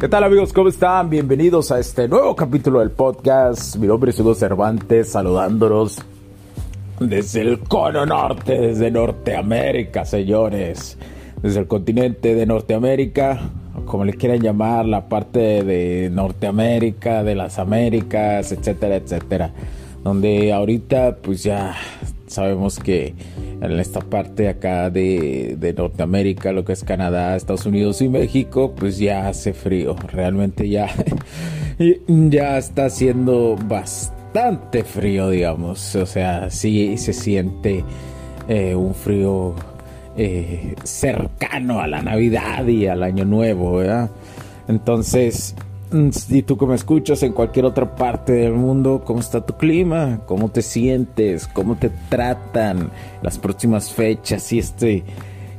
¿Qué 0.00 0.08
tal 0.08 0.22
amigos? 0.22 0.52
¿Cómo 0.52 0.68
están? 0.68 1.10
Bienvenidos 1.10 1.72
a 1.72 1.80
este 1.80 2.06
nuevo 2.06 2.36
capítulo 2.36 2.78
del 2.78 2.92
podcast. 2.92 3.74
Mi 3.74 3.88
nombre 3.88 4.12
es 4.12 4.20
Hugo 4.20 4.32
Cervantes, 4.32 5.08
saludándolos 5.08 5.98
desde 7.00 7.40
el 7.40 7.58
cono 7.58 8.06
norte, 8.06 8.60
desde 8.60 8.92
Norteamérica, 8.92 10.04
señores. 10.04 10.96
Desde 11.42 11.58
el 11.58 11.66
continente 11.66 12.36
de 12.36 12.46
Norteamérica, 12.46 13.40
como 13.86 14.04
le 14.04 14.14
quieran 14.14 14.38
llamar, 14.38 14.86
la 14.86 15.08
parte 15.08 15.64
de 15.64 16.10
Norteamérica, 16.10 17.24
de 17.24 17.34
las 17.34 17.58
Américas, 17.58 18.52
etcétera, 18.52 18.94
etcétera. 18.94 19.50
Donde 20.04 20.52
ahorita 20.52 21.16
pues 21.16 21.42
ya 21.42 21.74
sabemos 22.28 22.78
que 22.78 23.14
en 23.60 23.72
esta 23.80 24.00
parte 24.00 24.48
acá 24.48 24.90
de, 24.90 25.56
de, 25.58 25.72
Norteamérica, 25.72 26.52
lo 26.52 26.64
que 26.64 26.72
es 26.72 26.84
Canadá, 26.84 27.36
Estados 27.36 27.66
Unidos 27.66 28.00
y 28.02 28.08
México, 28.08 28.74
pues 28.76 28.98
ya 28.98 29.28
hace 29.28 29.52
frío. 29.52 29.96
Realmente 30.12 30.68
ya, 30.68 30.88
ya 32.08 32.58
está 32.58 32.86
haciendo 32.86 33.56
bastante 33.66 34.84
frío, 34.84 35.30
digamos. 35.30 35.96
O 35.96 36.06
sea, 36.06 36.50
sí 36.50 36.96
se 36.98 37.12
siente 37.12 37.84
eh, 38.48 38.74
un 38.74 38.94
frío 38.94 39.54
eh, 40.16 40.74
cercano 40.84 41.80
a 41.80 41.86
la 41.86 42.02
Navidad 42.02 42.66
y 42.66 42.86
al 42.86 43.02
Año 43.02 43.24
Nuevo, 43.24 43.76
¿verdad? 43.76 44.10
Entonces, 44.68 45.54
mm, 45.90 46.10
si 46.10 46.42
tú 46.42 46.56
que 46.56 46.66
me 46.66 46.74
escuchas 46.74 47.22
en 47.22 47.32
cualquier 47.32 47.64
otra 47.64 47.96
parte 47.96 48.32
del 48.32 48.52
mundo, 48.52 49.02
¿cómo 49.04 49.20
está 49.20 49.44
tu 49.44 49.56
clima? 49.56 50.20
¿Cómo 50.26 50.50
te 50.50 50.62
sientes? 50.62 51.46
¿Cómo 51.46 51.76
te 51.76 51.90
tratan 52.08 52.90
las 53.22 53.38
próximas 53.38 53.92
fechas 53.92 54.52
y 54.52 54.58
este, 54.58 55.04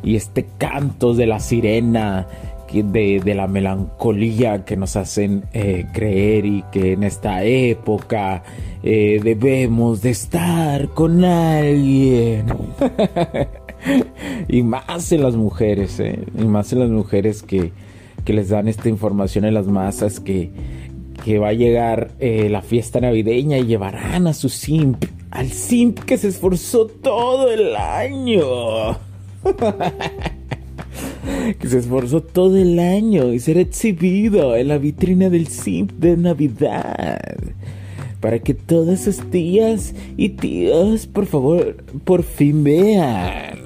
y 0.03 0.15
este 0.15 0.47
canto 0.57 1.13
de 1.13 1.27
la 1.27 1.39
sirena? 1.39 2.27
de, 2.71 3.33
la 3.35 3.47
melancolía 3.47 4.63
que 4.63 4.77
nos 4.77 4.95
hacen 4.95 5.45
eh, 5.53 5.87
creer 5.91 6.45
y 6.45 6.63
que 6.71 6.93
en 6.93 7.03
esta 7.03 7.43
época 7.43 8.43
eh, 8.83 9.19
debemos 9.23 10.01
de 10.01 10.11
estar 10.11 10.89
con 10.89 11.23
alguien. 11.23 12.45
y 14.47 14.61
más 14.63 15.11
en 15.11 15.23
las 15.23 15.35
mujeres, 15.35 15.99
eh, 15.99 16.19
y 16.37 16.45
más 16.45 16.71
en 16.73 16.79
las 16.79 16.89
mujeres 16.89 17.41
que, 17.41 17.71
que, 18.29 18.33
les 18.33 18.49
dan 18.49 18.67
esta 18.67 18.89
información 18.89 19.45
en 19.45 19.55
las 19.55 19.65
masas 19.65 20.19
que, 20.19 20.51
que 21.25 21.39
va 21.39 21.47
a 21.47 21.53
llegar 21.53 22.11
la 22.19 22.61
fiesta 22.61 23.01
navideña 23.01 23.57
y 23.57 23.65
llevarán 23.65 24.27
a 24.27 24.33
su 24.33 24.49
simp, 24.49 25.03
al 25.31 25.51
simp 25.51 25.99
que 25.99 26.17
se 26.17 26.27
esforzó 26.27 26.85
todo 26.85 27.51
el 27.51 27.75
año. 27.75 28.99
que 31.59 31.67
se 31.67 31.79
esforzó 31.79 32.21
todo 32.21 32.57
el 32.57 32.79
año 32.79 33.33
y 33.33 33.39
será 33.39 33.61
exhibido 33.61 34.55
en 34.55 34.67
la 34.67 34.77
vitrina 34.77 35.29
del 35.29 35.47
Simp 35.47 35.91
de 35.93 36.17
Navidad. 36.17 37.19
Para 38.19 38.39
que 38.39 38.53
todas 38.53 39.07
esas 39.07 39.25
tías 39.31 39.95
y 40.17 40.29
tíos, 40.29 41.07
por 41.07 41.25
favor, 41.25 41.77
por 42.03 42.23
fin 42.23 42.63
vean 42.63 43.59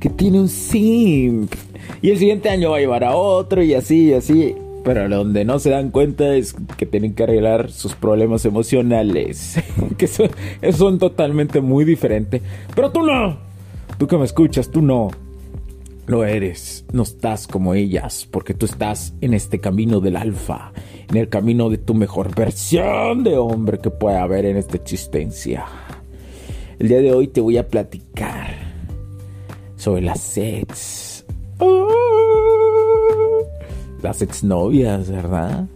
que 0.00 0.10
tiene 0.10 0.40
un 0.40 0.48
Simp. 0.48 1.52
Y 2.02 2.10
el 2.10 2.18
siguiente 2.18 2.48
año 2.48 2.70
va 2.70 2.78
a 2.78 2.80
llevar 2.80 3.04
a 3.04 3.16
otro 3.16 3.62
y 3.62 3.74
así 3.74 4.08
y 4.08 4.12
así. 4.14 4.54
Pero 4.84 5.08
donde 5.08 5.44
no 5.44 5.58
se 5.58 5.70
dan 5.70 5.90
cuenta 5.90 6.34
es 6.34 6.54
que 6.76 6.86
tienen 6.86 7.14
que 7.14 7.24
arreglar 7.24 7.70
sus 7.70 7.94
problemas 7.94 8.44
emocionales. 8.44 9.58
que 9.98 10.06
son, 10.06 10.30
son 10.72 10.98
totalmente 10.98 11.60
muy 11.60 11.84
diferentes. 11.84 12.40
Pero 12.74 12.90
tú 12.90 13.02
no. 13.02 13.38
Tú 13.98 14.06
que 14.06 14.16
me 14.16 14.24
escuchas, 14.24 14.70
tú 14.70 14.80
no 14.80 15.10
lo 16.10 16.24
eres, 16.24 16.84
no 16.92 17.04
estás 17.04 17.46
como 17.46 17.74
ellas, 17.74 18.26
porque 18.28 18.52
tú 18.52 18.66
estás 18.66 19.14
en 19.20 19.32
este 19.32 19.60
camino 19.60 20.00
del 20.00 20.16
alfa, 20.16 20.72
en 21.08 21.16
el 21.16 21.28
camino 21.28 21.70
de 21.70 21.78
tu 21.78 21.94
mejor 21.94 22.34
versión 22.34 23.22
de 23.22 23.36
hombre 23.36 23.78
que 23.78 23.90
pueda 23.90 24.22
haber 24.22 24.44
en 24.44 24.56
esta 24.56 24.76
existencia. 24.76 25.66
El 26.80 26.88
día 26.88 27.00
de 27.00 27.12
hoy 27.12 27.28
te 27.28 27.40
voy 27.40 27.58
a 27.58 27.68
platicar 27.68 28.56
sobre 29.76 30.02
las 30.02 30.36
ex. 30.36 31.09
Las 34.02 34.22
exnovias, 34.22 35.10
¿verdad? 35.10 35.66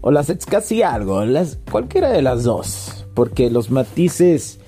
O 0.00 0.10
las 0.10 0.30
ex 0.30 0.46
casi 0.46 0.82
algo, 0.82 1.24
las, 1.24 1.58
cualquiera 1.70 2.10
de 2.10 2.22
las 2.22 2.44
dos, 2.44 3.06
porque 3.14 3.50
los 3.50 3.70
matices 3.70 4.58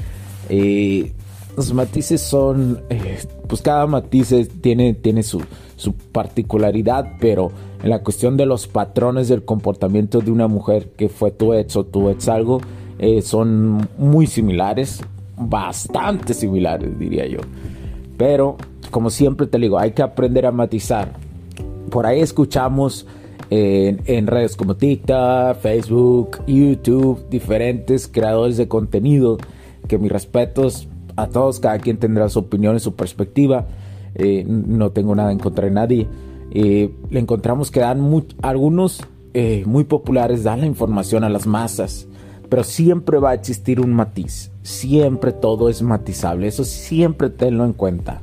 eh, 0.48 1.12
los 1.56 1.72
matices 1.72 2.20
son, 2.20 2.80
eh, 2.90 3.18
pues 3.46 3.62
cada 3.62 3.86
matiz 3.86 4.34
tiene, 4.60 4.94
tiene 4.94 5.22
su, 5.22 5.42
su, 5.76 5.94
particularidad, 5.94 7.16
pero 7.20 7.50
en 7.82 7.90
la 7.90 8.02
cuestión 8.02 8.36
de 8.36 8.46
los 8.46 8.66
patrones 8.66 9.28
del 9.28 9.44
comportamiento 9.44 10.20
de 10.20 10.30
una 10.30 10.48
mujer 10.48 10.90
que 10.96 11.08
fue 11.08 11.30
tu 11.30 11.52
ex 11.54 11.76
o 11.76 11.84
tu 11.84 12.08
ex 12.08 12.28
algo, 12.28 12.60
eh, 12.98 13.22
son 13.22 13.88
muy 13.98 14.26
similares, 14.26 15.00
bastante 15.36 16.34
similares 16.34 16.98
diría 16.98 17.26
yo. 17.26 17.40
Pero, 18.20 18.58
como 18.90 19.08
siempre 19.08 19.46
te 19.46 19.56
digo, 19.56 19.78
hay 19.78 19.92
que 19.92 20.02
aprender 20.02 20.44
a 20.44 20.52
matizar. 20.52 21.14
Por 21.90 22.04
ahí 22.04 22.20
escuchamos 22.20 23.06
en, 23.48 24.02
en, 24.04 24.26
redes 24.26 24.56
como 24.56 24.76
TikTok, 24.76 25.56
Facebook, 25.56 26.44
YouTube, 26.46 27.26
diferentes 27.30 28.06
creadores 28.06 28.58
de 28.58 28.68
contenido, 28.68 29.38
que 29.88 29.96
mis 29.96 30.12
respetos 30.12 30.86
a 31.16 31.28
todos, 31.28 31.60
cada 31.60 31.78
quien 31.78 31.96
tendrá 31.96 32.28
su 32.28 32.40
opinión 32.40 32.76
y 32.76 32.80
su 32.80 32.94
perspectiva. 32.94 33.66
Eh, 34.14 34.44
no 34.46 34.90
tengo 34.90 35.14
nada 35.14 35.32
en 35.32 35.38
contra 35.38 35.64
de 35.64 35.70
nadie. 35.70 36.06
Eh, 36.50 36.92
le 37.08 37.20
encontramos 37.20 37.70
que 37.70 37.80
dan 37.80 38.06
algunos 38.42 39.00
eh, 39.32 39.62
muy 39.64 39.84
populares, 39.84 40.44
dan 40.44 40.60
la 40.60 40.66
información 40.66 41.24
a 41.24 41.30
las 41.30 41.46
masas, 41.46 42.06
pero 42.50 42.64
siempre 42.64 43.18
va 43.18 43.30
a 43.30 43.34
existir 43.34 43.80
un 43.80 43.94
matiz. 43.94 44.50
Siempre 44.62 45.32
todo 45.32 45.68
es 45.68 45.80
matizable. 45.82 46.48
Eso 46.48 46.64
siempre 46.64 47.30
tenlo 47.30 47.64
en 47.64 47.72
cuenta. 47.72 48.20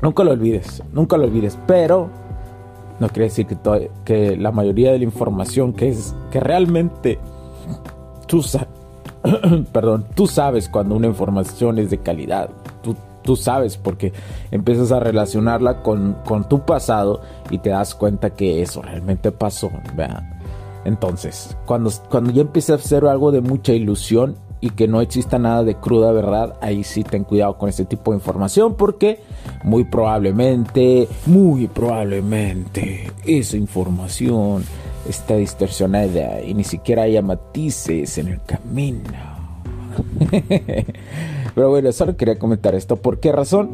Nunca 0.00 0.24
lo 0.24 0.32
olvides, 0.32 0.82
nunca 0.92 1.18
lo 1.18 1.24
olvides. 1.24 1.58
Pero 1.66 2.08
no 2.98 3.08
quiere 3.08 3.24
decir 3.24 3.46
que, 4.04 4.36
la 4.38 4.50
mayoría 4.50 4.90
de 4.90 4.98
la 4.98 5.04
información 5.04 5.74
que 5.74 5.90
es 5.90 6.14
que 6.30 6.40
realmente 6.40 7.18
tú, 8.26 8.42
perdón, 9.72 10.06
tú 10.14 10.26
sabes 10.26 10.68
cuando 10.68 10.96
una 10.96 11.06
información 11.06 11.78
es 11.78 11.90
de 11.90 11.98
calidad. 11.98 12.48
Tú, 12.82 12.96
tú 13.22 13.36
sabes 13.36 13.76
porque 13.76 14.14
empiezas 14.50 14.92
a 14.92 15.00
relacionarla 15.00 15.82
con, 15.82 16.16
con, 16.24 16.48
tu 16.48 16.64
pasado 16.64 17.20
y 17.50 17.58
te 17.58 17.68
das 17.68 17.94
cuenta 17.94 18.30
que 18.30 18.62
eso 18.62 18.80
realmente 18.80 19.30
pasó. 19.30 19.70
Entonces, 20.86 21.56
cuando, 21.66 21.90
cuando 22.08 22.30
ya 22.30 22.42
empieza 22.42 22.74
a 22.74 22.76
hacer 22.76 23.04
algo 23.06 23.32
de 23.32 23.40
mucha 23.40 23.72
ilusión 23.72 24.36
y 24.60 24.70
que 24.70 24.86
no 24.86 25.00
exista 25.00 25.36
nada 25.36 25.64
de 25.64 25.74
cruda 25.74 26.12
verdad, 26.12 26.54
ahí 26.60 26.84
sí 26.84 27.02
ten 27.02 27.24
cuidado 27.24 27.58
con 27.58 27.68
este 27.68 27.84
tipo 27.84 28.12
de 28.12 28.18
información 28.18 28.76
porque 28.76 29.20
muy 29.64 29.82
probablemente, 29.84 31.08
muy 31.26 31.66
probablemente 31.66 33.10
esa 33.24 33.56
información 33.56 34.64
está 35.08 35.34
distorsionada 35.36 36.40
y 36.42 36.54
ni 36.54 36.62
siquiera 36.62 37.02
haya 37.02 37.20
matices 37.20 38.16
en 38.18 38.28
el 38.28 38.42
camino. 38.42 39.10
Pero 41.54 41.70
bueno, 41.70 41.90
solo 41.90 42.16
quería 42.16 42.38
comentar 42.38 42.76
esto. 42.76 42.96
¿Por 42.96 43.18
qué 43.18 43.32
razón? 43.32 43.72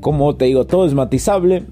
Como 0.00 0.34
te 0.34 0.46
digo, 0.46 0.66
todo 0.66 0.84
es 0.84 0.94
matizable. 0.94 1.64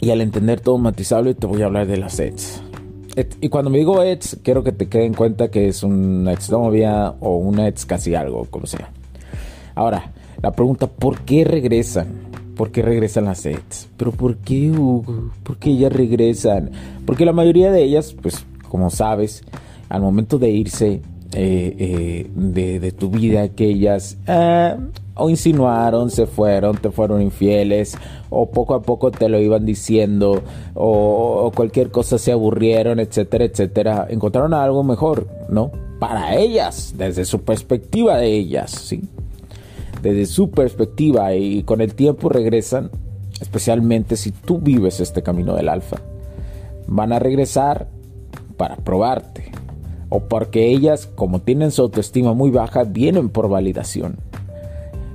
Y 0.00 0.10
al 0.10 0.20
entender 0.20 0.60
todo 0.60 0.76
matizable, 0.76 1.34
te 1.34 1.46
voy 1.46 1.62
a 1.62 1.66
hablar 1.66 1.86
de 1.86 1.96
las 1.96 2.20
ETS. 2.20 2.63
Y 3.40 3.48
cuando 3.48 3.70
me 3.70 3.78
digo 3.78 4.02
ETS, 4.02 4.38
quiero 4.42 4.64
que 4.64 4.72
te 4.72 4.88
quede 4.88 5.04
en 5.04 5.14
cuenta 5.14 5.50
que 5.50 5.68
es 5.68 5.82
una 5.82 6.32
exnovia 6.32 7.14
o 7.20 7.36
una 7.36 7.68
ex 7.68 7.86
casi 7.86 8.14
algo, 8.14 8.46
como 8.50 8.66
sea. 8.66 8.90
Ahora, 9.74 10.12
la 10.42 10.52
pregunta, 10.52 10.86
¿por 10.86 11.20
qué 11.20 11.44
regresan? 11.44 12.08
¿Por 12.56 12.70
qué 12.70 12.82
regresan 12.82 13.24
las 13.24 13.40
sets? 13.40 13.88
¿Pero 13.96 14.12
por 14.12 14.36
qué, 14.38 14.70
Hugo? 14.70 15.30
¿Por 15.42 15.58
qué 15.58 15.70
ellas 15.70 15.92
regresan? 15.92 16.70
Porque 17.06 17.24
la 17.24 17.32
mayoría 17.32 17.70
de 17.70 17.82
ellas, 17.82 18.14
pues, 18.20 18.44
como 18.68 18.90
sabes, 18.90 19.42
al 19.88 20.02
momento 20.02 20.38
de 20.38 20.50
irse 20.50 21.00
eh, 21.32 22.30
de, 22.34 22.92
tu 22.92 23.10
vida, 23.10 23.48
que 23.48 23.66
ellas 23.66 24.18
o 25.16 25.30
insinuaron, 25.30 26.10
se 26.10 26.26
fueron, 26.26 26.76
te 26.76 26.90
fueron 26.90 27.22
infieles, 27.22 27.96
o 28.30 28.50
poco 28.50 28.74
a 28.74 28.82
poco 28.82 29.10
te 29.10 29.28
lo 29.28 29.38
iban 29.40 29.64
diciendo, 29.64 30.42
o, 30.74 31.52
cualquier 31.54 31.90
cosa 31.90 32.18
se 32.18 32.32
aburrieron, 32.32 32.98
etcétera, 32.98 33.44
etcétera, 33.44 34.06
encontraron 34.10 34.54
algo 34.54 34.82
mejor, 34.82 35.28
¿no? 35.48 35.70
Para 36.00 36.34
ellas, 36.36 36.94
desde 36.98 37.24
su 37.24 37.42
perspectiva 37.42 38.18
de 38.18 38.32
ellas, 38.32 38.72
¿sí? 38.72 39.02
Desde 40.02 40.26
su 40.26 40.50
perspectiva 40.50 41.34
y 41.34 41.62
con 41.62 41.80
el 41.80 41.94
tiempo 41.94 42.28
regresan, 42.28 42.90
especialmente 43.40 44.16
si 44.16 44.32
tú 44.32 44.58
vives 44.58 45.00
este 45.00 45.22
camino 45.22 45.54
del 45.54 45.68
alfa. 45.68 45.98
Van 46.86 47.12
a 47.12 47.18
regresar 47.18 47.88
para 48.56 48.76
probarte, 48.76 49.52
o 50.10 50.20
porque 50.20 50.68
ellas, 50.68 51.06
como 51.06 51.40
tienen 51.40 51.70
su 51.70 51.82
autoestima 51.82 52.34
muy 52.34 52.50
baja, 52.50 52.84
vienen 52.84 53.30
por 53.30 53.48
validación 53.48 54.18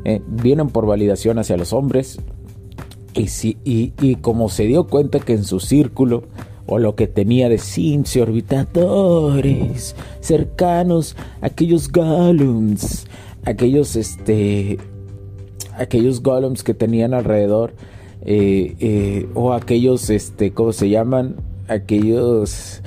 eh, 0.05 0.21
vienen 0.27 0.69
por 0.69 0.85
validación 0.85 1.39
hacia 1.39 1.57
los 1.57 1.73
hombres. 1.73 2.19
Y, 3.13 3.27
si, 3.27 3.57
y, 3.63 4.15
como 4.15 4.49
se 4.49 4.63
dio 4.65 4.87
cuenta 4.87 5.19
que 5.19 5.33
en 5.33 5.43
su 5.43 5.59
círculo, 5.59 6.23
o 6.67 6.77
lo 6.77 6.95
que 6.95 7.07
tenía 7.07 7.49
de 7.49 7.57
sims 7.57 8.15
y 8.15 8.21
orbitadores 8.21 9.95
cercanos, 10.21 11.15
aquellos 11.41 11.91
golems, 11.91 13.07
aquellos 13.43 13.95
este, 13.95 14.77
aquellos 15.75 16.21
golems 16.21 16.63
que 16.63 16.75
tenían 16.75 17.13
alrededor, 17.13 17.73
eh, 18.21 18.75
eh, 18.79 19.27
o 19.33 19.53
aquellos, 19.53 20.09
este, 20.11 20.51
¿cómo 20.51 20.71
se 20.71 20.89
llaman? 20.89 21.37
Aquellos, 21.67 22.81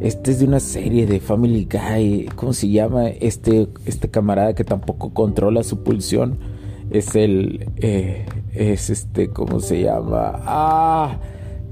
este 0.00 0.32
es 0.32 0.40
de 0.40 0.46
una 0.46 0.60
serie 0.60 1.06
de 1.06 1.20
Family 1.20 1.68
Guy, 1.70 2.28
¿cómo 2.34 2.52
se 2.52 2.68
llama? 2.68 3.08
Este, 3.08 3.68
este 3.86 4.08
camarada 4.10 4.54
que 4.54 4.64
tampoco 4.64 5.14
controla 5.14 5.62
su 5.62 5.84
pulsión 5.84 6.57
es 6.90 7.14
el, 7.14 7.70
eh, 7.76 8.26
es 8.54 8.90
este, 8.90 9.28
¿cómo 9.30 9.60
se 9.60 9.82
llama? 9.82 10.32
Ah, 10.44 11.16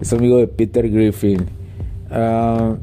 es 0.01 0.13
amigo 0.13 0.39
de 0.39 0.47
Peter 0.47 0.89
Griffin. 0.89 1.47
Uh, 2.11 2.77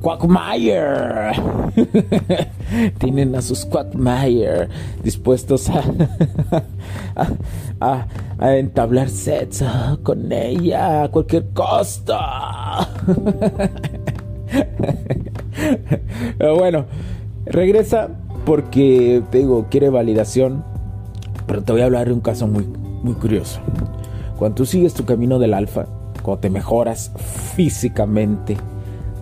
Quackmeyer. 0.00 1.32
Tienen 2.98 3.34
a 3.34 3.42
sus 3.42 3.64
Quackmeyer 3.64 4.68
dispuestos 5.02 5.68
a, 5.70 5.82
a, 7.80 8.06
a, 8.38 8.56
entablar 8.56 9.08
sexo 9.08 9.66
con 10.02 10.30
ella 10.30 11.04
a 11.04 11.08
cualquier 11.10 11.48
costo. 11.48 12.16
Pero 16.38 16.56
bueno, 16.56 16.86
regresa 17.46 18.10
porque 18.44 19.22
te 19.30 19.38
digo, 19.38 19.66
quiere 19.68 19.88
validación 19.90 20.75
pero 21.46 21.62
te 21.62 21.72
voy 21.72 21.82
a 21.82 21.86
hablar 21.86 22.08
de 22.08 22.12
un 22.12 22.20
caso 22.20 22.46
muy, 22.46 22.66
muy 23.02 23.14
curioso. 23.14 23.60
Cuando 24.38 24.56
tú 24.56 24.66
sigues 24.66 24.94
tu 24.94 25.04
camino 25.04 25.38
del 25.38 25.54
alfa, 25.54 25.86
cuando 26.22 26.40
te 26.40 26.50
mejoras 26.50 27.12
físicamente, 27.54 28.56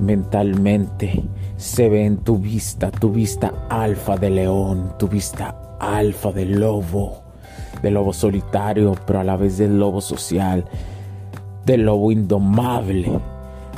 mentalmente, 0.00 1.22
se 1.56 1.88
ve 1.88 2.04
en 2.04 2.18
tu 2.18 2.38
vista, 2.38 2.90
tu 2.90 3.10
vista 3.10 3.52
alfa 3.68 4.16
de 4.16 4.30
león, 4.30 4.94
tu 4.98 5.08
vista 5.08 5.76
alfa 5.78 6.32
de 6.32 6.46
lobo, 6.46 7.22
de 7.82 7.90
lobo 7.90 8.12
solitario, 8.12 8.94
pero 9.06 9.20
a 9.20 9.24
la 9.24 9.36
vez 9.36 9.58
del 9.58 9.78
lobo 9.78 10.00
social, 10.00 10.64
del 11.64 11.82
lobo 11.82 12.10
indomable, 12.10 13.12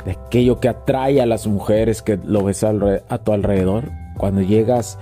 de 0.05 0.11
aquello 0.11 0.59
que 0.59 0.69
atrae 0.69 1.21
a 1.21 1.25
las 1.25 1.47
mujeres 1.47 2.01
que 2.01 2.17
lo 2.17 2.43
ves 2.43 2.63
a 2.63 3.17
tu 3.19 3.31
alrededor. 3.31 3.91
Cuando 4.17 4.41
llegas 4.41 4.97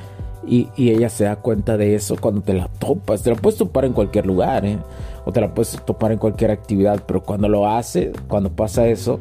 y, 0.47 0.69
ella 0.77 1.09
se 1.09 1.25
da 1.25 1.38
cuenta 1.38 1.77
de 1.77 1.95
eso 1.95 2.15
cuando 2.19 2.42
te 2.42 2.53
la 2.53 2.68
topas. 2.68 3.24
Te 3.24 3.31
la 3.31 3.36
puedes 3.36 3.57
topar 3.57 3.86
en 3.86 3.94
cualquier 3.94 4.25
lugar, 4.25 4.65
¿eh? 4.65 4.77
O 5.25 5.31
te 5.31 5.42
la 5.42 5.53
puedes 5.53 5.80
topar 5.86 6.12
en 6.12 6.18
cualquier 6.18 6.51
actividad. 6.51 7.03
Pero 7.06 7.24
cuando 7.24 7.50
lo 7.50 7.68
hace, 7.68 8.12
cuando 8.27 8.51
pasa 8.51 8.88
eso, 8.88 9.19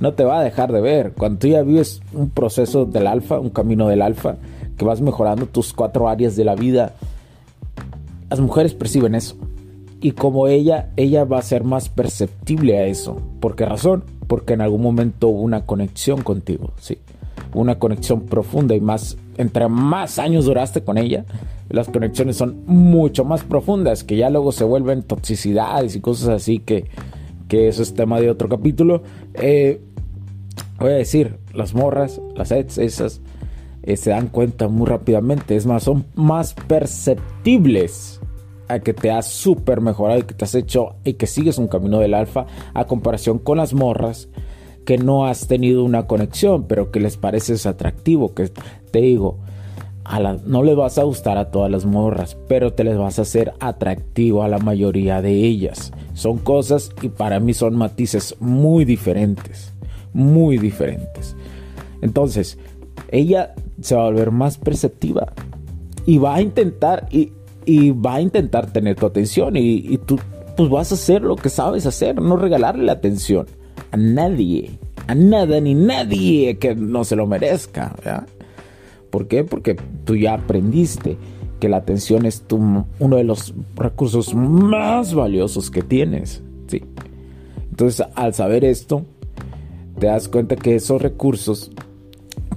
no 0.00 0.14
te 0.14 0.24
va 0.24 0.40
a 0.40 0.44
dejar 0.44 0.72
de 0.72 0.80
ver. 0.80 1.12
Cuando 1.12 1.38
tú 1.38 1.48
ya 1.48 1.62
vives 1.62 2.00
un 2.12 2.30
proceso 2.30 2.84
del 2.84 3.06
alfa, 3.06 3.38
un 3.38 3.50
camino 3.50 3.88
del 3.88 4.02
alfa, 4.02 4.36
que 4.76 4.84
vas 4.84 5.00
mejorando 5.00 5.46
tus 5.46 5.72
cuatro 5.72 6.08
áreas 6.08 6.36
de 6.36 6.44
la 6.44 6.54
vida, 6.54 6.94
las 8.30 8.40
mujeres 8.40 8.74
perciben 8.74 9.14
eso. 9.14 9.36
Y 10.00 10.12
como 10.12 10.46
ella, 10.46 10.90
ella 10.96 11.24
va 11.24 11.38
a 11.38 11.42
ser 11.42 11.64
más 11.64 11.88
perceptible 11.88 12.78
a 12.78 12.86
eso. 12.86 13.20
¿Por 13.40 13.56
qué 13.56 13.66
razón? 13.66 14.04
Porque 14.28 14.54
en 14.54 14.60
algún 14.60 14.82
momento 14.82 15.28
hubo 15.28 15.42
una 15.42 15.66
conexión 15.66 16.22
contigo, 16.22 16.72
¿sí? 16.78 16.98
Una 17.54 17.78
conexión 17.78 18.22
profunda 18.22 18.74
y 18.74 18.80
más 18.80 19.16
entre 19.38 19.68
más 19.68 20.18
años 20.18 20.44
duraste 20.44 20.82
con 20.82 20.98
ella, 20.98 21.24
las 21.70 21.88
conexiones 21.88 22.36
son 22.36 22.64
mucho 22.66 23.24
más 23.24 23.44
profundas, 23.44 24.04
que 24.04 24.16
ya 24.16 24.30
luego 24.30 24.52
se 24.52 24.64
vuelven 24.64 25.02
toxicidades 25.02 25.94
y 25.96 26.00
cosas 26.00 26.30
así, 26.30 26.58
que, 26.58 26.86
que 27.46 27.68
eso 27.68 27.82
es 27.82 27.94
tema 27.94 28.20
de 28.20 28.30
otro 28.30 28.48
capítulo. 28.48 29.02
Eh, 29.34 29.80
voy 30.78 30.90
a 30.90 30.96
decir, 30.96 31.38
las 31.54 31.74
morras, 31.74 32.20
las 32.34 32.50
ex, 32.50 32.78
esas, 32.78 33.20
eh, 33.84 33.96
se 33.96 34.10
dan 34.10 34.26
cuenta 34.26 34.66
muy 34.66 34.86
rápidamente, 34.86 35.54
es 35.54 35.66
más, 35.66 35.84
son 35.84 36.04
más 36.16 36.54
perceptibles 36.54 38.20
a 38.66 38.80
que 38.80 38.92
te 38.92 39.10
has 39.10 39.28
súper 39.28 39.80
mejorado 39.80 40.20
y 40.20 40.22
que 40.24 40.34
te 40.34 40.44
has 40.44 40.54
hecho 40.54 40.96
y 41.04 41.14
que 41.14 41.26
sigues 41.26 41.58
un 41.58 41.68
camino 41.68 42.00
del 42.00 42.14
alfa 42.14 42.46
a 42.74 42.84
comparación 42.86 43.38
con 43.38 43.58
las 43.58 43.72
morras 43.72 44.28
que 44.88 44.96
no 44.96 45.26
has 45.26 45.48
tenido 45.48 45.84
una 45.84 46.06
conexión, 46.06 46.64
pero 46.66 46.90
que 46.90 46.98
les 46.98 47.18
pareces 47.18 47.66
atractivo, 47.66 48.32
que 48.32 48.50
te 48.90 49.02
digo, 49.02 49.36
a 50.02 50.18
la, 50.18 50.38
no 50.46 50.62
les 50.62 50.76
vas 50.76 50.96
a 50.96 51.02
gustar 51.02 51.36
a 51.36 51.50
todas 51.50 51.70
las 51.70 51.84
morras, 51.84 52.38
pero 52.48 52.72
te 52.72 52.84
les 52.84 52.96
vas 52.96 53.18
a 53.18 53.22
hacer 53.22 53.52
atractivo 53.60 54.42
a 54.42 54.48
la 54.48 54.58
mayoría 54.58 55.20
de 55.20 55.34
ellas. 55.34 55.92
Son 56.14 56.38
cosas 56.38 56.90
y 57.02 57.10
para 57.10 57.38
mí 57.38 57.52
son 57.52 57.76
matices 57.76 58.34
muy 58.40 58.86
diferentes, 58.86 59.74
muy 60.14 60.56
diferentes. 60.56 61.36
Entonces, 62.00 62.56
ella 63.10 63.54
se 63.82 63.94
va 63.94 64.04
a 64.04 64.10
volver 64.10 64.30
más 64.30 64.56
perceptiva 64.56 65.34
y 66.06 66.16
va 66.16 66.36
a 66.36 66.40
intentar 66.40 67.08
y, 67.10 67.32
va 67.90 68.14
a 68.14 68.20
intentar 68.22 68.72
tener 68.72 68.96
tu 68.96 69.04
atención 69.04 69.54
y, 69.54 69.84
y 69.86 69.98
tú 69.98 70.18
pues 70.56 70.70
vas 70.70 70.92
a 70.92 70.94
hacer 70.94 71.20
lo 71.20 71.36
que 71.36 71.50
sabes 71.50 71.84
hacer, 71.84 72.22
no 72.22 72.38
regalarle 72.38 72.84
la 72.84 72.92
atención 72.92 73.46
a 73.90 73.96
nadie, 73.96 74.78
a 75.06 75.14
nada 75.14 75.60
ni 75.60 75.74
nadie 75.74 76.58
que 76.58 76.74
no 76.74 77.04
se 77.04 77.16
lo 77.16 77.26
merezca. 77.26 77.94
¿Por 79.10 79.28
qué? 79.28 79.44
Porque 79.44 79.76
tú 80.04 80.16
ya 80.16 80.34
aprendiste 80.34 81.16
que 81.60 81.68
la 81.68 81.78
atención 81.78 82.26
es 82.26 82.44
uno 82.50 83.16
de 83.16 83.24
los 83.24 83.54
recursos 83.76 84.34
más 84.34 85.14
valiosos 85.14 85.70
que 85.70 85.82
tienes. 85.82 86.42
¿sí? 86.66 86.82
Entonces, 87.70 88.06
al 88.14 88.34
saber 88.34 88.64
esto, 88.64 89.04
te 89.98 90.06
das 90.06 90.28
cuenta 90.28 90.56
que 90.56 90.76
esos 90.76 91.02
recursos, 91.02 91.72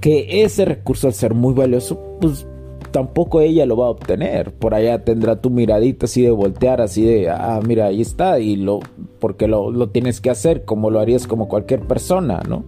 que 0.00 0.42
ese 0.42 0.64
recurso 0.64 1.08
al 1.08 1.14
ser 1.14 1.34
muy 1.34 1.54
valioso, 1.54 2.18
pues 2.20 2.46
tampoco 2.92 3.40
ella 3.40 3.66
lo 3.66 3.76
va 3.76 3.86
a 3.86 3.90
obtener. 3.90 4.52
Por 4.52 4.74
allá 4.74 5.04
tendrá 5.04 5.40
tu 5.40 5.50
miradita 5.50 6.06
así 6.06 6.22
de 6.22 6.30
voltear, 6.30 6.80
así 6.80 7.04
de, 7.04 7.28
ah, 7.30 7.60
mira, 7.66 7.86
ahí 7.86 8.00
está, 8.00 8.38
y 8.38 8.56
lo, 8.56 8.80
porque 9.18 9.48
lo, 9.48 9.72
lo 9.72 9.88
tienes 9.88 10.20
que 10.20 10.30
hacer 10.30 10.64
como 10.64 10.90
lo 10.90 11.00
harías 11.00 11.26
como 11.26 11.48
cualquier 11.48 11.80
persona, 11.80 12.42
¿no? 12.48 12.64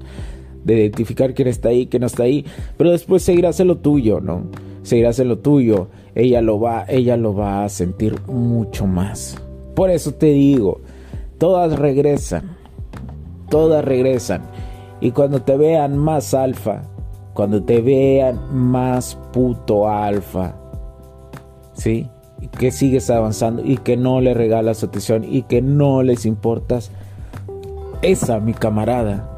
De 0.64 0.75
identificar 0.75 1.35
quién 1.35 1.49
está 1.49 1.69
ahí, 1.69 1.87
quién 1.87 2.00
no 2.00 2.07
está 2.07 2.25
ahí, 2.25 2.45
pero 2.76 2.90
después 2.90 3.23
seguirás 3.23 3.61
en 3.61 3.69
lo 3.69 3.76
tuyo, 3.76 4.21
¿no? 4.21 4.47
Seguirás 4.83 5.19
en 5.19 5.28
lo 5.28 5.38
tuyo, 5.38 5.88
ella 6.14 6.40
lo 6.40 6.59
va, 6.59 6.85
ella 6.88 7.16
lo 7.16 7.35
va 7.35 7.64
a 7.64 7.69
sentir 7.69 8.19
mucho 8.26 8.87
más. 8.87 9.37
Por 9.75 9.90
eso 9.90 10.12
te 10.14 10.26
digo, 10.26 10.81
todas 11.38 11.78
regresan, 11.78 12.57
todas 13.50 13.85
regresan, 13.85 14.43
y 15.00 15.11
cuando 15.11 15.43
te 15.43 15.57
vean 15.57 15.99
más 15.99 16.33
alfa, 16.35 16.83
cuando 17.35 17.64
te 17.64 17.83
vean 17.83 18.38
más 18.57 19.17
puto 19.33 19.88
alfa, 19.88 20.55
¿sí? 21.75 22.09
Que 22.59 22.71
sigues 22.71 23.11
avanzando 23.11 23.62
y 23.64 23.76
que 23.76 23.97
no 23.97 24.21
le 24.21 24.35
regalas 24.35 24.85
atención 24.85 25.25
y 25.25 25.43
que 25.43 25.61
no 25.61 26.03
les 26.05 26.26
importas. 26.26 26.93
Esa, 28.03 28.38
mi 28.38 28.55
camarada, 28.55 29.29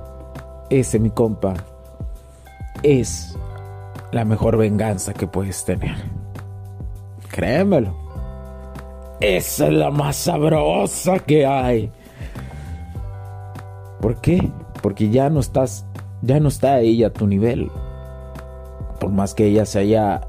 ese, 0.68 0.98
mi 0.98 1.08
compa, 1.08 1.54
es 2.82 3.34
la 4.12 4.26
mejor 4.26 4.58
venganza 4.58 5.14
que 5.14 5.26
puedes 5.26 5.64
tener. 5.64 5.96
Créemelo. 7.30 7.96
Esa 9.20 9.68
es 9.68 9.72
la 9.72 9.90
más 9.90 10.16
sabrosa 10.16 11.18
que 11.20 11.46
hay. 11.46 11.90
¿Por 14.02 14.20
qué? 14.20 14.52
Porque 14.82 15.08
ya 15.08 15.30
no 15.30 15.40
estás, 15.40 15.86
ya 16.20 16.38
no 16.40 16.48
está 16.48 16.80
ella 16.80 17.06
a 17.06 17.12
tu 17.12 17.26
nivel 17.26 17.70
por 18.98 19.10
más 19.10 19.34
que 19.34 19.46
ella 19.46 19.66
se 19.66 19.80
haya 19.80 20.22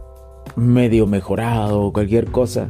medio 0.56 1.08
mejorado 1.08 1.82
o 1.82 1.94
cualquier 1.94 2.32
cosa. 2.32 2.70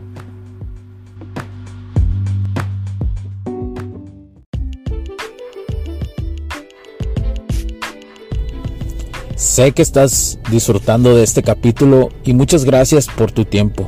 Sé 9.35 9.71
que 9.71 9.81
estás 9.81 10.39
disfrutando 10.51 11.15
de 11.15 11.23
este 11.23 11.43
capítulo 11.43 12.09
y 12.23 12.33
muchas 12.33 12.65
gracias 12.65 13.07
por 13.07 13.31
tu 13.31 13.45
tiempo. 13.45 13.87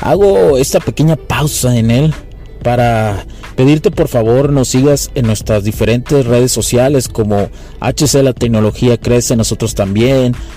Hago 0.00 0.56
esta 0.56 0.80
pequeña 0.80 1.16
pausa 1.16 1.76
en 1.76 1.90
él 1.90 2.14
para 2.62 3.24
pedirte 3.54 3.90
por 3.90 4.08
favor 4.08 4.52
nos 4.52 4.68
sigas 4.68 5.10
en 5.14 5.26
nuestras 5.26 5.64
diferentes 5.64 6.26
redes 6.26 6.52
sociales 6.52 7.08
como 7.08 7.48
HC 7.80 8.22
La 8.22 8.32
Tecnología 8.32 8.98
Crece, 8.98 9.36
nosotros 9.36 9.74
también, 9.74 10.34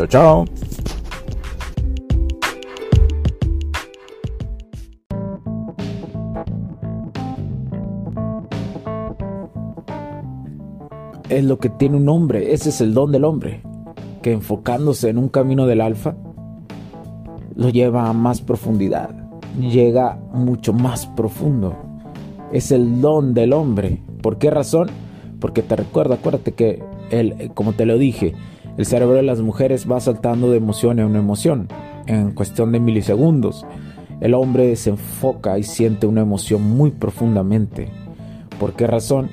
Chao, 0.00 0.06
chao. 0.06 0.44
Es 11.28 11.44
lo 11.44 11.58
que 11.58 11.68
tiene 11.68 11.98
un 11.98 12.08
hombre, 12.08 12.54
ese 12.54 12.70
es 12.70 12.80
el 12.80 12.94
don 12.94 13.12
del 13.12 13.24
hombre, 13.24 13.62
que 14.22 14.32
enfocándose 14.32 15.10
en 15.10 15.18
un 15.18 15.28
camino 15.28 15.66
del 15.66 15.82
alfa, 15.82 16.16
lo 17.54 17.68
lleva 17.68 18.08
a 18.08 18.14
más 18.14 18.40
profundidad, 18.40 19.10
llega 19.58 20.18
mucho 20.32 20.72
más 20.72 21.06
profundo. 21.08 21.76
Es 22.52 22.72
el 22.72 23.02
don 23.02 23.34
del 23.34 23.52
hombre. 23.52 24.02
¿Por 24.22 24.38
qué 24.38 24.50
razón? 24.50 24.88
Porque 25.40 25.62
te 25.62 25.76
recuerdo, 25.76 26.14
acuérdate 26.14 26.52
que, 26.52 26.82
el, 27.10 27.52
como 27.54 27.74
te 27.74 27.84
lo 27.84 27.98
dije, 27.98 28.34
el 28.80 28.86
cerebro 28.86 29.16
de 29.16 29.22
las 29.22 29.42
mujeres 29.42 29.86
va 29.86 30.00
saltando 30.00 30.50
de 30.50 30.56
emoción 30.56 31.00
en 31.00 31.14
emoción 31.14 31.68
en 32.06 32.30
cuestión 32.30 32.72
de 32.72 32.80
milisegundos. 32.80 33.66
El 34.22 34.32
hombre 34.32 34.74
se 34.74 34.88
enfoca 34.88 35.58
y 35.58 35.64
siente 35.64 36.06
una 36.06 36.22
emoción 36.22 36.62
muy 36.62 36.90
profundamente. 36.90 37.90
¿Por 38.58 38.72
qué 38.72 38.86
razón? 38.86 39.28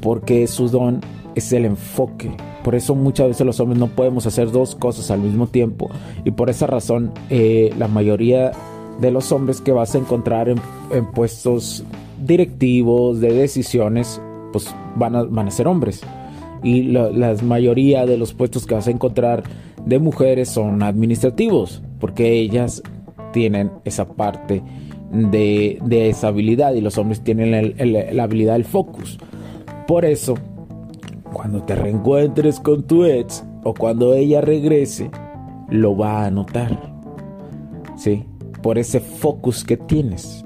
Porque 0.00 0.48
su 0.48 0.68
don 0.68 1.02
es 1.36 1.52
el 1.52 1.66
enfoque, 1.66 2.32
por 2.64 2.74
eso 2.74 2.96
muchas 2.96 3.28
veces 3.28 3.46
los 3.46 3.60
hombres 3.60 3.78
no 3.78 3.86
podemos 3.86 4.26
hacer 4.26 4.50
dos 4.50 4.74
cosas 4.74 5.12
al 5.12 5.20
mismo 5.20 5.46
tiempo. 5.46 5.88
Y 6.24 6.32
por 6.32 6.50
esa 6.50 6.66
razón 6.66 7.12
eh, 7.30 7.72
la 7.78 7.86
mayoría 7.86 8.50
de 9.00 9.12
los 9.12 9.30
hombres 9.30 9.60
que 9.60 9.70
vas 9.70 9.94
a 9.94 9.98
encontrar 9.98 10.48
en, 10.48 11.06
puestos 11.14 11.84
directivos, 12.20 13.20
de 13.20 13.34
decisiones, 13.34 14.20
pues 14.52 14.74
van 14.96 15.14
a, 15.14 15.22
van 15.22 15.46
a 15.46 15.52
ser 15.52 15.68
hombres. 15.68 16.02
Y 16.62 16.84
la, 16.84 17.34
mayoría 17.42 18.06
de 18.06 18.16
los 18.16 18.34
puestos 18.34 18.66
que 18.66 18.74
vas 18.74 18.88
a 18.88 18.90
encontrar 18.90 19.44
de 19.84 19.98
mujeres 19.98 20.48
son 20.48 20.82
administrativos, 20.82 21.82
porque 22.00 22.32
ellas 22.32 22.82
tienen 23.32 23.70
esa 23.84 24.08
parte 24.08 24.62
de, 25.10 25.78
esa 26.08 26.28
habilidad 26.28 26.74
y 26.74 26.80
los 26.80 26.98
hombres 26.98 27.22
tienen 27.22 27.74
la 28.16 28.22
habilidad 28.22 28.54
del 28.54 28.64
focus. 28.64 29.18
Por 29.86 30.04
eso 30.04 30.34
cuando 31.32 31.62
te 31.62 31.74
reencuentres 31.74 32.60
con 32.60 32.82
tu 32.82 33.04
ex 33.04 33.44
o 33.64 33.74
cuando 33.74 34.14
ella 34.14 34.40
regrese, 34.40 35.10
lo 35.68 35.96
va 35.96 36.24
a 36.24 36.30
notar. 36.30 36.92
¿Sí? 37.96 38.24
Por 38.62 38.78
ese 38.78 39.00
focus 39.00 39.64
que 39.64 39.76
tienes. 39.76 40.44